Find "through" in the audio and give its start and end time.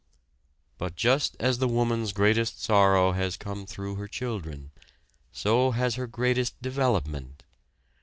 3.67-3.97